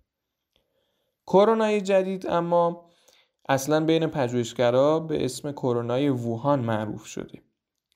کرونا 1.27 1.79
جدید 1.79 2.27
اما 2.27 2.88
اصلا 3.49 3.85
بین 3.85 4.07
پژوهشگرا 4.07 5.01
به 5.01 5.25
اسم 5.25 5.53
کرونای 5.53 6.09
ووهان 6.09 6.61
معروف 6.61 7.05
شده. 7.05 7.43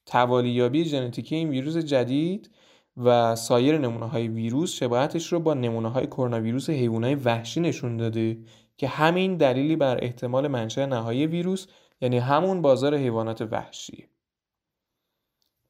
توالیابی 0.06 0.84
ژنتیکی 0.84 1.34
این 1.36 1.48
ویروس 1.48 1.76
جدید 1.76 2.50
و 2.96 3.36
سایر 3.36 3.78
نمونه 3.78 4.08
های 4.08 4.28
ویروس 4.28 4.72
شباهتش 4.72 5.32
رو 5.32 5.40
با 5.40 5.54
نمونه 5.54 5.88
های 5.88 6.06
کرونا 6.06 6.40
ویروس 6.40 6.70
حیوانات 6.70 7.18
وحشی 7.24 7.60
نشون 7.60 7.96
داده 7.96 8.38
که 8.76 8.88
همین 8.88 9.36
دلیلی 9.36 9.76
بر 9.76 9.98
احتمال 10.02 10.48
منشأ 10.48 10.86
نهایی 10.86 11.26
ویروس 11.26 11.66
یعنی 12.00 12.18
همون 12.18 12.62
بازار 12.62 12.96
حیوانات 12.96 13.42
وحشی. 13.42 14.08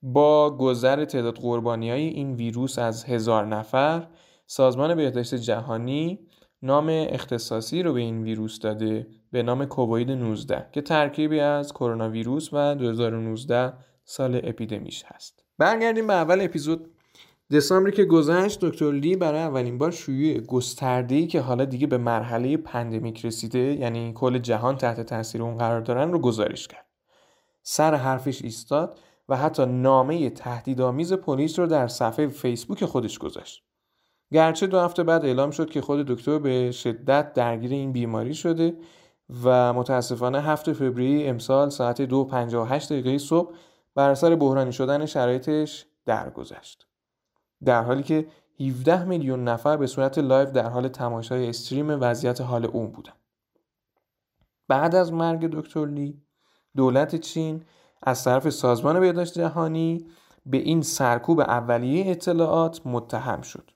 با 0.03 0.57
گذر 0.57 1.05
تعداد 1.05 1.39
قربانی 1.39 1.91
های 1.91 2.03
این 2.03 2.35
ویروس 2.35 2.79
از 2.79 3.05
هزار 3.05 3.47
نفر 3.47 4.09
سازمان 4.47 4.95
بهداشت 4.95 5.35
جهانی 5.35 6.19
نام 6.63 6.87
اختصاصی 6.89 7.83
رو 7.83 7.93
به 7.93 8.01
این 8.01 8.23
ویروس 8.23 8.59
داده 8.59 9.07
به 9.33 9.43
نام 9.43 9.65
کووید 9.65 10.11
19 10.11 10.67
که 10.73 10.81
ترکیبی 10.81 11.41
از 11.41 11.73
کرونا 11.73 12.09
ویروس 12.09 12.49
و 12.53 12.75
2019 12.75 13.73
سال 14.05 14.41
اپیدمیش 14.45 15.05
هست. 15.07 15.45
برگردیم 15.59 16.07
به 16.07 16.13
اول 16.13 16.41
اپیزود. 16.41 16.91
دسامبری 17.51 17.93
که 17.93 18.05
گذشت 18.05 18.65
دکتر 18.65 18.93
لی 18.93 19.17
برای 19.17 19.41
اولین 19.41 19.79
بار 19.79 19.91
شیوع 19.91 20.41
گسترده‌ای 20.41 21.27
که 21.27 21.41
حالا 21.41 21.65
دیگه 21.65 21.87
به 21.87 21.99
مرحله 21.99 22.57
pandemic 22.57 23.25
رسیده 23.25 23.59
یعنی 23.59 24.13
کل 24.13 24.39
جهان 24.39 24.77
تحت 24.77 25.01
تاثیر 25.01 25.43
اون 25.43 25.59
قرار 25.59 25.81
دارن 25.81 26.13
رو 26.13 26.19
گزارش 26.19 26.69
کرد. 26.69 26.87
سر 27.63 27.95
حرفش 27.95 28.43
ایستاد 28.43 28.99
و 29.29 29.37
حتی 29.37 29.67
نامه 29.67 30.31
تهدیدآمیز 30.31 31.13
پلیس 31.13 31.59
رو 31.59 31.67
در 31.67 31.89
صفحه 31.89 32.29
فیسبوک 32.29 32.85
خودش 32.85 33.19
گذاشت. 33.19 33.65
گرچه 34.33 34.67
دو 34.67 34.81
هفته 34.81 35.03
بعد 35.03 35.25
اعلام 35.25 35.51
شد 35.51 35.71
که 35.71 35.81
خود 35.81 36.07
دکتر 36.07 36.39
به 36.39 36.71
شدت 36.71 37.33
درگیر 37.33 37.71
این 37.71 37.93
بیماری 37.93 38.35
شده 38.35 38.77
و 39.45 39.73
متاسفانه 39.73 40.41
7 40.41 40.73
فوریه 40.73 41.29
امسال 41.29 41.71
ساعت 41.71 42.03
2:58 42.03 42.89
دقیقه 42.89 43.19
صبح 43.19 43.55
بر 43.95 44.11
اثر 44.11 44.35
بحرانی 44.35 44.73
شدن 44.73 45.07
شرایطش 45.07 45.87
درگذشت. 46.07 46.87
در 47.65 47.83
حالی 47.83 48.03
که 48.03 48.27
17 48.61 49.05
میلیون 49.05 49.45
نفر 49.45 49.77
به 49.77 49.87
صورت 49.87 50.19
live 50.19 50.51
در 50.51 50.69
حال 50.69 50.89
تماشای 50.89 51.49
stream 51.49 52.01
وضعیت 52.01 52.41
حال 52.41 52.65
اون 52.65 52.93
بودن. 52.93 53.13
بعد 54.69 54.95
از 54.95 55.13
مرگ 55.13 55.51
دکتر 55.51 55.87
لی 55.87 56.23
دولت 56.77 57.17
چین 57.17 57.65
از 58.03 58.25
طرف 58.25 58.51
سازمان 58.51 59.01
بهداشت 59.01 59.39
جهانی 59.39 60.07
به 60.47 60.59
این 60.59 60.83
سرکوب 60.83 61.41
اولیه 61.41 62.11
اطلاعات 62.11 62.81
متهم 62.85 63.43
شد 63.43 63.71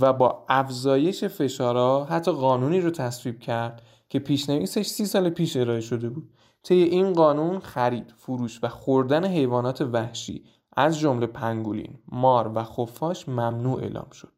و 0.00 0.12
با 0.12 0.44
افزایش 0.48 1.24
فشارها 1.24 2.04
حتی 2.04 2.32
قانونی 2.32 2.80
رو 2.80 2.90
تصویب 2.90 3.40
کرد 3.40 3.82
که 4.08 4.18
پیشنویسش 4.18 4.86
سی 4.86 5.06
سال 5.06 5.30
پیش 5.30 5.56
ارائه 5.56 5.80
شده 5.80 6.08
بود 6.08 6.30
طی 6.62 6.74
این 6.74 7.12
قانون 7.12 7.58
خرید، 7.58 8.14
فروش 8.16 8.60
و 8.62 8.68
خوردن 8.68 9.24
حیوانات 9.24 9.80
وحشی 9.80 10.44
از 10.76 10.98
جمله 10.98 11.26
پنگولین، 11.26 11.98
مار 12.08 12.52
و 12.54 12.62
خفاش 12.62 13.28
ممنوع 13.28 13.80
اعلام 13.80 14.10
شد. 14.10 14.32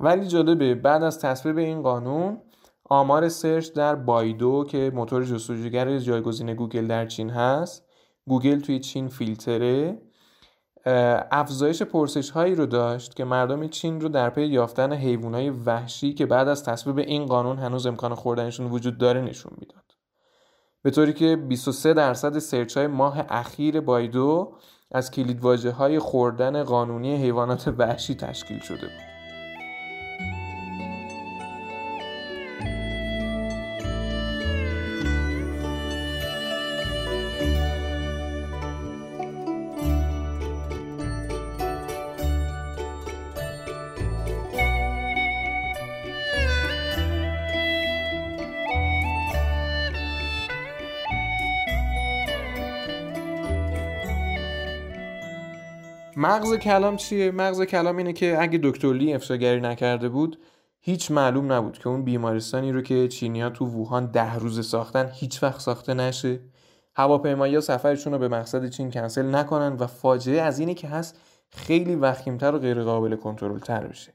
ولی 0.00 0.26
جالبه 0.26 0.74
بعد 0.74 1.02
از 1.02 1.18
تصویب 1.18 1.58
این 1.58 1.82
قانون 1.82 2.40
آمار 2.84 3.28
search 3.28 3.72
در 3.72 3.94
بایدو 3.94 4.64
که 4.68 4.92
موتور 4.94 5.24
جستجوگر 5.24 5.98
جایگزین 5.98 6.54
گوگل 6.54 6.86
در 6.86 7.06
چین 7.06 7.30
هست 7.30 7.84
گوگل 8.28 8.60
توی 8.60 8.80
چین 8.80 9.08
فیلتره 9.08 10.02
افزایش 10.86 11.82
پرسش 11.82 12.30
هایی 12.30 12.54
رو 12.54 12.66
داشت 12.66 13.16
که 13.16 13.24
مردم 13.24 13.68
چین 13.68 14.00
رو 14.00 14.08
در 14.08 14.30
پی 14.30 14.46
یافتن 14.46 14.92
حیوانات 14.92 15.54
وحشی 15.66 16.14
که 16.14 16.26
بعد 16.26 16.48
از 16.48 16.64
تصویب 16.64 16.98
این 16.98 17.26
قانون 17.26 17.58
هنوز 17.58 17.86
امکان 17.86 18.14
خوردنشون 18.14 18.70
وجود 18.70 18.98
داره 18.98 19.20
نشون 19.20 19.52
می‌داد. 19.60 19.82
به 20.82 20.90
طوری 20.90 21.12
که 21.12 21.36
23 21.36 21.94
درصد 21.94 22.38
search 22.38 22.76
های 22.76 22.86
ماه 22.86 23.24
اخیر 23.28 23.80
بایدو 23.80 24.52
از 24.90 25.10
کلیدواژه 25.10 25.70
های 25.70 25.98
خوردن 25.98 26.62
قانونی 26.62 27.16
حیوانات 27.16 27.68
وحشی 27.78 28.14
تشکیل 28.14 28.58
شده 28.58 28.86
بود. 28.86 29.11
مغز 56.32 56.54
کلام 56.54 56.96
چیه؟ 56.96 57.30
مغز 57.30 57.62
کلام 57.62 57.96
اینه 57.96 58.12
که 58.12 58.36
اگه 58.40 58.60
دکتر 58.62 58.92
لی 58.92 59.14
افشاگری 59.14 59.60
نکرده 59.60 60.08
بود 60.08 60.38
هیچ 60.80 61.10
معلوم 61.10 61.52
نبود 61.52 61.78
که 61.78 61.88
اون 61.88 62.04
بیمارستانی 62.04 62.72
رو 62.72 62.82
که 62.82 63.08
چینیا 63.08 63.50
تو 63.50 63.66
ووهان 63.66 64.06
ده 64.06 64.34
روز 64.34 64.68
ساختن 64.68 65.10
هیچ 65.14 65.42
وقت 65.42 65.60
ساخته 65.60 65.94
نشه. 65.94 66.40
هواپیمایی 66.94 67.60
سفرشون 67.60 68.12
رو 68.12 68.18
به 68.18 68.28
مقصد 68.28 68.68
چین 68.68 68.90
کنسل 68.90 69.34
نکنن 69.34 69.72
و 69.72 69.86
فاجعه 69.86 70.40
از 70.40 70.58
اینه 70.58 70.74
که 70.74 70.88
هست 70.88 71.20
خیلی 71.50 71.94
وخیمتر 71.94 72.54
و 72.54 72.58
غیر 72.58 72.82
قابل 72.82 73.16
کنترل 73.16 73.58
تر 73.58 73.86
بشه. 73.86 74.14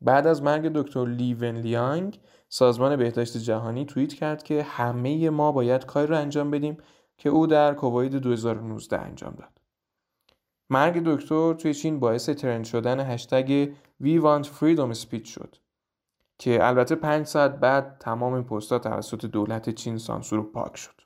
بعد 0.00 0.26
از 0.26 0.42
مرگ 0.42 0.72
دکتر 0.72 1.06
لی 1.06 1.34
ون 1.34 1.56
لیانگ 1.56 2.20
سازمان 2.48 2.96
بهداشت 2.96 3.36
جهانی 3.36 3.84
توییت 3.84 4.12
کرد 4.14 4.42
که 4.42 4.62
همه 4.62 5.30
ما 5.30 5.52
باید 5.52 5.86
کاری 5.86 6.06
رو 6.06 6.16
انجام 6.16 6.50
بدیم 6.50 6.76
که 7.18 7.28
او 7.28 7.46
در 7.46 7.74
کووید 7.74 8.16
2019 8.16 9.00
انجام 9.00 9.34
داد. 9.34 9.55
مرگ 10.70 11.02
دکتر 11.04 11.54
توی 11.54 11.74
چین 11.74 12.00
باعث 12.00 12.28
ترند 12.28 12.64
شدن 12.64 13.00
هشتگ 13.00 13.72
We 14.02 14.20
Want 14.22 14.46
Freedom 14.46 14.94
Speech 14.94 15.28
شد 15.28 15.56
که 16.38 16.66
البته 16.66 16.94
پنج 16.94 17.26
ساعت 17.26 17.60
بعد 17.60 17.96
تمام 18.00 18.32
این 18.32 18.44
پستها 18.44 18.78
توسط 18.78 19.26
دولت 19.26 19.70
چین 19.70 19.98
سانسور 19.98 20.42
پاک 20.52 20.76
شد. 20.76 21.00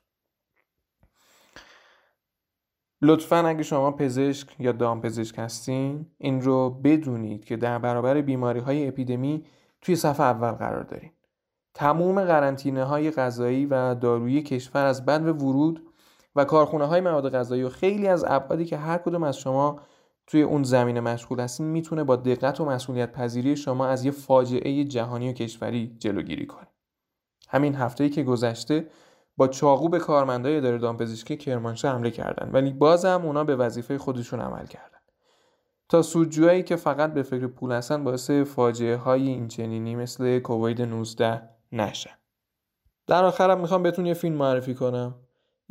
لطفا 3.01 3.37
اگه 3.37 3.63
شما 3.63 3.91
پزشک 3.91 4.55
یا 4.59 4.71
دامپزشک 4.71 5.39
هستین 5.39 6.05
این 6.17 6.41
رو 6.41 6.69
بدونید 6.69 7.45
که 7.45 7.57
در 7.57 7.79
برابر 7.79 8.21
بیماری 8.21 8.59
های 8.59 8.87
اپیدمی 8.87 9.45
توی 9.81 9.95
صفحه 9.95 10.25
اول 10.25 10.51
قرار 10.51 10.83
دارین. 10.83 11.11
تموم 11.73 12.25
قرنطینه 12.25 12.83
های 12.83 13.11
غذایی 13.11 13.65
و 13.65 13.95
دارویی 13.95 14.41
کشور 14.41 14.85
از 14.85 15.05
بند 15.05 15.41
ورود 15.41 15.90
و 16.35 16.45
کارخونه 16.45 16.85
های 16.85 17.01
مواد 17.01 17.35
غذایی 17.35 17.63
و 17.63 17.69
خیلی 17.69 18.07
از 18.07 18.25
ابعادی 18.27 18.65
که 18.65 18.77
هر 18.77 18.97
کدوم 18.97 19.23
از 19.23 19.37
شما 19.37 19.79
توی 20.27 20.41
اون 20.41 20.63
زمینه 20.63 20.99
مشغول 20.99 21.39
هستین 21.39 21.65
می‌تونه 21.65 22.03
با 22.03 22.15
دقت 22.15 22.61
و 22.61 22.65
مسئولیت 22.65 23.11
پذیری 23.11 23.55
شما 23.55 23.87
از 23.87 24.05
یه 24.05 24.11
فاجعه 24.11 24.83
جهانی 24.83 25.29
و 25.29 25.33
کشوری 25.33 25.95
جلوگیری 25.99 26.45
کنه. 26.45 26.67
همین 27.49 27.75
هفته‌ای 27.75 28.09
که 28.09 28.23
گذشته 28.23 28.87
با 29.37 29.47
چاقو 29.47 29.89
به 29.89 29.99
کارمندای 29.99 30.57
اداره 30.57 30.77
دامپزشکی 30.77 31.37
کرمانشاه 31.37 31.93
حمله 31.93 32.11
کردن 32.11 32.51
ولی 32.51 32.73
بازم 32.73 33.21
اونا 33.25 33.43
به 33.43 33.55
وظیفه 33.55 33.97
خودشون 33.97 34.39
عمل 34.39 34.65
کردن. 34.65 34.97
تا 35.89 36.01
سودجوهایی 36.01 36.63
که 36.63 36.75
فقط 36.75 37.13
به 37.13 37.23
فکر 37.23 37.47
پول 37.47 37.71
هستن 37.71 38.03
باعث 38.03 38.31
فاجعه 38.31 38.95
های 38.95 39.27
اینچنینی 39.27 39.95
مثل 39.95 40.39
کووید 40.39 40.81
19 40.81 41.49
نشن 41.71 42.17
در 43.07 43.23
آخرم 43.23 43.59
می‌خوام 43.61 43.83
بهتون 43.83 44.05
یه 44.05 44.13
فیلم 44.13 44.35
معرفی 44.35 44.75
کنم. 44.75 45.15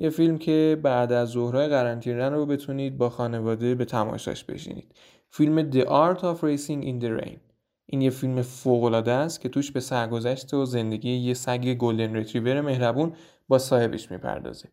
یه 0.03 0.11
فیلم 0.11 0.39
که 0.39 0.81
بعد 0.83 1.13
از 1.13 1.29
ظهرهای 1.29 1.69
قرنطینه 1.69 2.29
رو 2.29 2.47
بتونید 2.47 2.99
با 2.99 3.11
خانواده 3.11 3.75
به 3.75 3.85
تماشاش 3.85 4.45
بشینید. 4.45 4.95
فیلم 5.31 5.71
The 5.71 5.85
Art 5.85 6.21
of 6.21 6.43
Racing 6.43 6.85
in 6.85 7.05
the 7.05 7.21
Rain. 7.23 7.39
این 7.87 8.01
یه 8.03 8.11
فیلم 8.11 8.43
فوق‌العاده 8.43 9.13
است 9.13 9.41
که 9.41 9.49
توش 9.49 9.73
به 9.73 9.81
سرگذشت 9.81 10.55
و 10.55 10.65
زندگی 10.65 11.11
یه 11.11 11.35
سگ 11.35 11.75
گلدن 11.75 12.15
ریتریور 12.15 12.61
مهربون 12.61 13.13
با 13.49 13.59
صاحبش 13.59 14.11
می‌پردازه. 14.11 14.69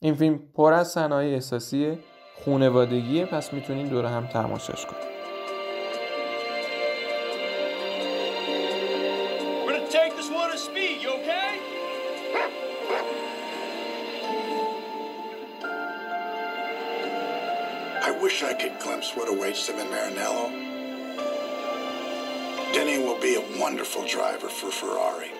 این 0.00 0.14
فیلم 0.14 0.38
پر 0.54 0.72
از 0.72 0.88
صحنه‌های 0.88 1.34
احساسی 1.34 1.98
خونوادگیه 2.44 3.26
پس 3.26 3.52
می‌تونید 3.54 3.90
دور 3.90 4.04
هم 4.04 4.26
تماشاش 4.26 4.86
کنید. 4.86 5.21
Could 18.62 18.78
glimpse 18.78 19.16
what 19.16 19.28
awaits 19.28 19.66
them 19.66 19.80
in 19.80 19.88
Maranello. 19.88 20.48
Denny 22.72 22.98
will 22.98 23.20
be 23.20 23.34
a 23.34 23.60
wonderful 23.60 24.06
driver 24.06 24.48
for 24.48 24.70
Ferrari. 24.70 25.32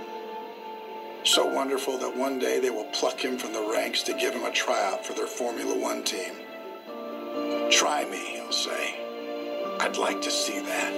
So 1.22 1.46
wonderful 1.46 1.98
that 1.98 2.16
one 2.16 2.40
day 2.40 2.58
they 2.58 2.70
will 2.70 2.86
pluck 2.86 3.20
him 3.20 3.38
from 3.38 3.52
the 3.52 3.70
ranks 3.72 4.02
to 4.04 4.14
give 4.14 4.34
him 4.34 4.44
a 4.44 4.50
tryout 4.50 5.06
for 5.06 5.12
their 5.12 5.28
Formula 5.28 5.78
One 5.78 6.02
team. 6.02 6.34
Try 7.70 8.04
me, 8.10 8.18
he'll 8.18 8.50
say. 8.50 8.98
I'd 9.78 9.98
like 9.98 10.20
to 10.22 10.30
see 10.30 10.58
that. 10.58 10.92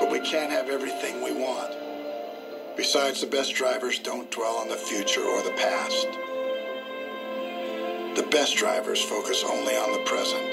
But 0.00 0.10
we 0.10 0.18
can't 0.18 0.50
have 0.50 0.70
everything 0.70 1.22
we 1.22 1.30
want. 1.30 1.72
Besides, 2.76 3.20
the 3.20 3.28
best 3.28 3.54
drivers 3.54 4.00
don't 4.00 4.28
dwell 4.32 4.56
on 4.56 4.68
the 4.68 4.74
future 4.74 5.22
or 5.22 5.40
the 5.44 5.52
past. 5.52 6.08
The 8.14 8.22
best 8.30 8.56
drivers 8.56 9.02
focus 9.02 9.42
only 9.42 9.74
on 9.74 9.90
the 9.90 9.98
present. 10.04 10.44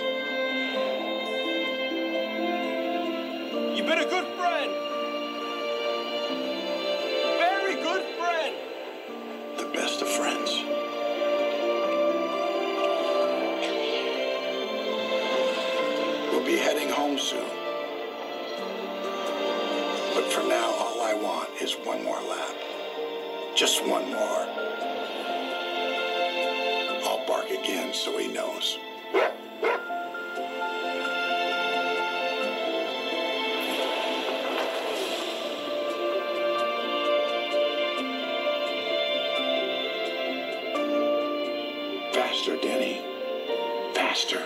You've 3.78 3.86
been 3.86 4.00
a 4.00 4.10
good 4.10 4.26
friend. 4.36 4.71
Very 7.38 7.76
good 7.76 8.04
friend. 8.17 8.56
The 9.58 9.65
best 9.76 10.02
of 10.02 10.10
friends. 10.10 10.63
We'll 16.32 16.43
be 16.43 16.58
heading 16.58 16.89
home 16.89 17.19
soon. 17.19 17.45
But 20.15 20.34
for 20.34 20.41
now, 20.47 20.71
all 20.80 21.02
I 21.02 21.13
want 21.13 21.50
is 21.62 21.74
one 21.74 22.04
more 22.04 22.21
lap. 22.21 22.56
Just 23.56 23.86
one 23.86 24.12
more. 24.12 24.90
Again 27.72 27.94
so 27.94 28.18
he 28.18 28.28
knows. 28.28 28.78
Faster, 42.14 42.56
Denny. 42.66 42.96
Faster. 43.96 44.42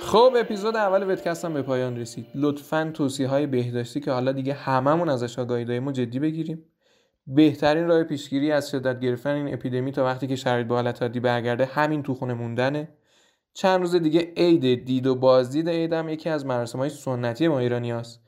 خب 0.00 0.34
اپیزود 0.36 0.76
اول 0.76 1.10
ودکست 1.10 1.44
هم 1.44 1.54
به 1.54 1.62
پایان 1.62 1.96
رسید 1.96 2.26
لطفا 2.34 2.90
توصیه 2.94 3.28
های 3.28 3.46
بهداشتی 3.46 4.00
که 4.00 4.10
حالا 4.10 4.32
دیگه 4.32 4.54
هممون 4.54 5.08
ازش 5.08 5.38
آگاهی 5.38 5.64
داریم 5.64 5.86
و 5.86 5.92
جدی 5.92 6.18
بگیریم 6.18 6.71
بهترین 7.26 7.86
راه 7.86 8.04
پیشگیری 8.04 8.52
از 8.52 8.70
شدت 8.70 9.00
گرفتن 9.00 9.34
این 9.34 9.54
اپیدمی 9.54 9.92
تا 9.92 10.04
وقتی 10.04 10.26
که 10.26 10.36
شرایط 10.36 10.66
به 10.66 10.74
حالت 10.74 11.02
عادی 11.02 11.20
برگرده 11.20 11.64
همین 11.64 12.02
تو 12.02 12.14
خونه 12.14 12.34
موندنه. 12.34 12.88
چند 13.54 13.80
روز 13.80 13.94
دیگه 13.96 14.32
عید 14.36 14.84
دید 14.84 15.06
و 15.06 15.14
بازدید 15.14 15.68
عید 15.68 15.92
هم 15.92 16.08
یکی 16.08 16.28
از 16.28 16.46
مراسم 16.46 16.78
های 16.78 16.88
سنتی 16.88 17.48
ما 17.48 17.58
ایرانی 17.58 17.90
هست. 17.90 18.22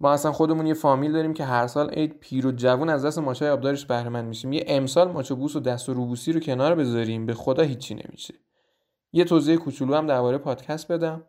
ما 0.00 0.12
اصلا 0.12 0.32
خودمون 0.32 0.66
یه 0.66 0.74
فامیل 0.74 1.12
داریم 1.12 1.34
که 1.34 1.44
هر 1.44 1.66
سال 1.66 1.90
عید 1.90 2.18
پیر 2.20 2.46
و 2.46 2.52
جوون 2.52 2.88
از 2.88 3.04
دست 3.04 3.18
ماچای 3.18 3.50
آبدارش 3.50 3.86
بهره 3.86 4.22
میشیم. 4.22 4.52
یه 4.52 4.64
امسال 4.66 5.12
ماچ 5.12 5.30
و 5.30 5.36
بوس 5.36 5.56
و 5.56 5.60
دست 5.60 5.88
و 5.88 5.94
روبوسی 5.94 6.32
رو 6.32 6.40
کنار 6.40 6.74
بذاریم. 6.74 7.26
به 7.26 7.34
خدا 7.34 7.62
هیچی 7.62 7.94
نمیشه. 7.94 8.34
یه 9.12 9.24
توضیح 9.24 9.56
کوچولو 9.56 9.94
هم 9.94 10.06
درباره 10.06 10.38
پادکست 10.38 10.92
بدم. 10.92 11.24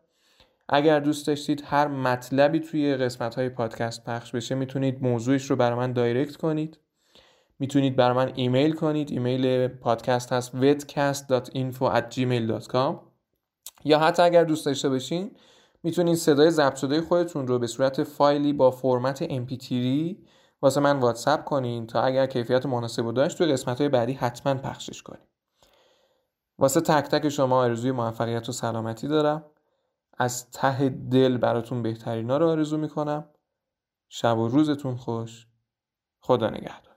اگر 0.72 1.00
دوست 1.00 1.28
داشتید 1.28 1.64
هر 1.66 1.88
مطلبی 1.88 2.60
توی 2.60 2.96
قسمت 2.96 3.36
های 3.36 3.50
پادکست 3.50 4.04
پخش 4.04 4.36
بشه 4.36 4.56
می‌تونید 4.56 5.04
موضوعش 5.04 5.50
رو 5.50 5.56
برای 5.56 5.78
من 5.78 5.94
دایرکت 5.94 6.36
کنید. 6.36 6.80
می‌تونید 7.60 7.96
برای 7.96 8.16
من 8.16 8.32
ایمیل 8.36 8.74
کنید. 8.74 9.12
ایمیل 9.12 9.68
پادکست 9.68 10.34
هست 10.34 10.52
vedcast.info@gmail.com 10.56 12.96
یا 13.86 14.00
حتی 14.00 14.22
اگر 14.22 14.44
دوست 14.44 14.66
داشته 14.66 14.90
باشین 14.90 15.32
می‌تونید 15.84 16.16
صدای 16.16 16.52
ضبط 16.52 16.76
شده 16.76 17.02
خودتون 17.02 17.48
رو 17.48 17.60
به 17.60 17.68
صورت 17.68 18.04
فایلی 18.04 18.54
با 18.54 18.72
فرمت 18.72 19.24
mp3 19.24 19.74
واسه 20.62 20.82
من 20.82 21.00
واتساپ 21.00 21.44
کنین 21.44 21.88
تا 21.88 22.02
اگر 22.02 22.26
کیفیت 22.26 22.66
مناسب 22.66 23.14
داشت 23.14 23.38
توی 23.38 23.52
قسمت 23.52 23.78
های 23.78 23.90
بعدی 23.90 24.14
حتما 24.14 24.54
پخشش 24.54 25.04
کنید 25.04 25.28
واسه 26.60 26.82
تک 26.82 27.06
تک 27.06 27.30
شما 27.30 27.64
آرزوی 27.64 27.92
موفقیت 27.92 28.50
و 28.50 28.52
سلامتی 28.52 29.08
دارم. 29.08 29.46
از 30.22 30.52
ته 30.52 30.90
دل 30.90 31.38
براتون 31.38 31.84
بهترینا 31.84 32.38
رو 32.38 32.50
آرزو 32.50 32.78
می‌کنم. 32.78 33.30
شب 34.10 34.38
و 34.38 34.48
روزتون 34.48 34.96
خوش. 34.96 35.48
خدا 36.22 36.50
نگهدار. 36.50 36.91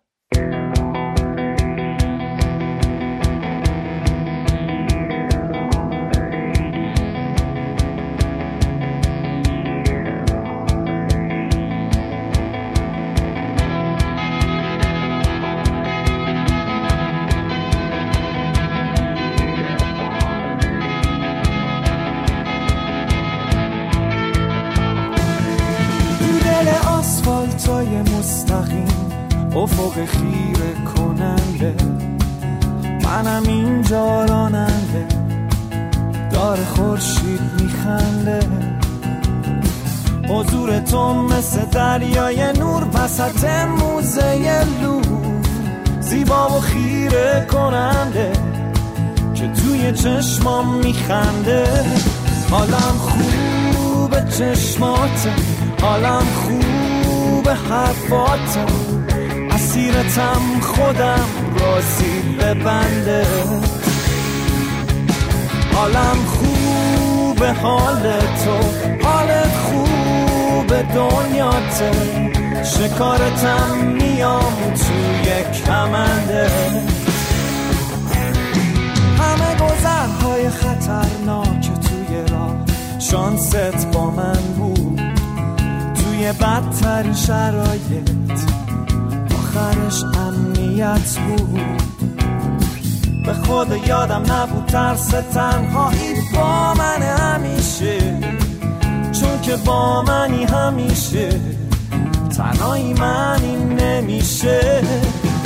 افق 29.56 30.04
خیره 30.04 30.74
کننده. 30.96 31.74
منم 33.04 33.42
اینجا 33.46 34.24
راننده. 34.24 35.06
داره 36.32 36.64
خورشید 36.64 37.40
میخنده. 37.60 38.40
حضور 40.28 40.78
تو 40.78 41.14
مثل 41.14 41.64
دریای 41.64 42.52
نور 42.52 42.86
وسط 42.94 43.44
موزه 43.78 44.64
لور 44.82 45.02
زیبا 46.00 46.48
و 46.48 46.60
خیره 46.60 47.46
کننده 47.52 48.32
که 49.34 49.48
توی 49.48 49.92
چشمام 49.92 50.74
میخنده. 50.74 51.64
حالم 52.50 52.98
خوب 52.98 54.28
چشماته. 54.28 55.32
حالم 55.82 56.24
خوب 56.34 56.73
حرفاته 57.48 58.66
اسیرتم 59.50 60.60
خودم 60.60 61.28
راسی 61.60 62.22
بنده 62.64 63.26
حالم 65.74 66.16
خوب 66.26 67.44
حال 67.44 68.02
تو 68.20 68.56
حالت 69.08 69.54
خوب 69.56 70.82
دنیاته. 70.94 71.90
شکارتم 72.64 73.76
میام 73.76 74.54
توی 74.74 75.62
کمنده. 75.64 76.50
همه 79.18 79.54
گذرهای 79.54 80.50
خطرناک 80.50 81.64
توی 81.64 82.26
راه 82.32 82.56
شانست 82.98 83.86
با 83.92 84.10
من 84.10 84.32
بود. 84.58 84.63
توی 86.14 86.32
بدتر 86.32 87.12
شرایط. 87.12 88.40
آخرش 89.34 90.02
امنیت 90.02 91.18
بود. 91.18 91.82
به 93.26 93.32
خود 93.32 93.68
یادم 93.86 94.22
نبود 94.32 94.66
ترس 94.66 95.08
تنهایی 95.08 96.14
با 96.34 96.74
من 96.74 97.02
همیشه. 97.02 97.98
چون 99.12 99.40
که 99.42 99.56
با 99.56 100.02
منی 100.02 100.44
همیشه. 100.44 101.40
تنهایی 102.36 102.94
منی 102.94 103.56
نمیشه. 103.56 104.82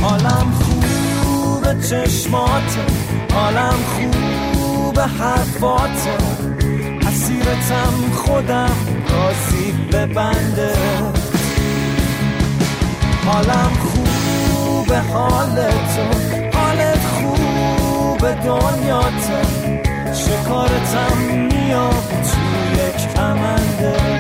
حالم 0.03 0.53
خوب 0.53 1.81
چشمات. 1.81 2.79
حالم 3.33 3.75
خوب 3.95 5.01
حرفات. 5.01 6.09
اسیرتم 7.07 8.13
خودم 8.15 8.71
راضی. 9.11 9.68
ببنده. 9.93 10.73
حالم 13.27 13.73
خوب 13.81 14.93
حال 14.93 15.57
تو 15.57 16.19
حالت 16.59 16.99
خوب 16.99 18.31
دنیاته 18.31 19.43
شکارتم 20.15 21.17
میام 21.19 21.91
توی 22.11 22.85
یک 22.85 23.15
کمنده. 23.15 24.18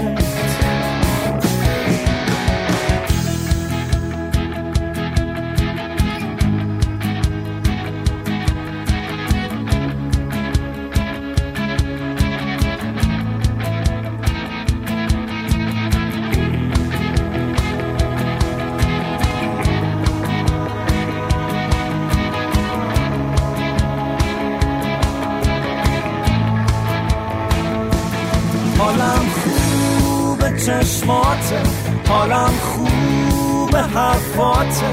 چشماته 31.38 31.62
حالم 32.08 32.52
خوب 32.60 33.76
حرفاته 33.76 34.92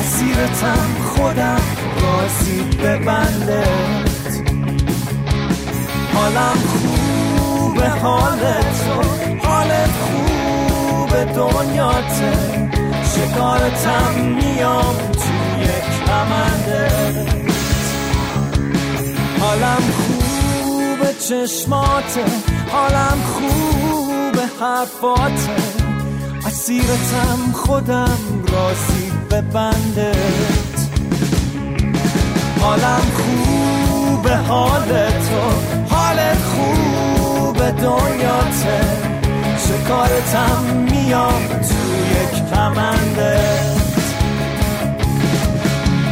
اسیرتم 0.00 0.86
خودم 1.04 1.60
راضی 2.02 2.62
ببندت. 2.62 4.12
حالم 6.14 6.58
خوب 6.66 7.82
حالت 7.82 8.88
حالت 9.44 9.90
خوب 9.90 11.24
دنیاته 11.24 12.32
شکارتم 13.14 14.20
میام 14.20 14.96
توی 15.12 15.66
کمندت 16.06 17.28
حالم 19.40 19.82
خوب 19.92 21.18
چشماته 21.18 22.24
حالم 22.72 23.18
خوب. 23.32 24.01
حرفاته. 24.60 25.62
اسیرتم 26.46 27.52
خودم 27.52 28.18
راضی 28.52 29.12
به 29.28 29.40
بندت. 29.40 30.16
حالم 32.60 33.02
خوب 33.16 34.28
حالت 34.28 35.28
تو. 35.28 35.94
حالت 35.94 36.38
خوب 36.38 37.70
دنیاته. 37.70 39.12
شکارتم 39.68 40.64
میام 40.90 41.48
تو 41.48 41.74
یک 42.10 42.50
کمندت 42.50 43.82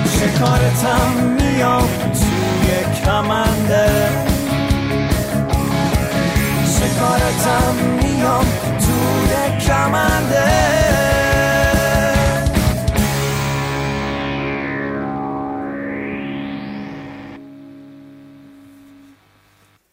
شکارتم 0.06 1.12
میام 1.38 1.88
تو 2.12 2.26
یک 2.72 3.04
کمندت 3.04 4.30
شکارتم 6.66 7.99
میام 8.20 8.44
توی 8.78 9.58
کمنده. 9.66 11.29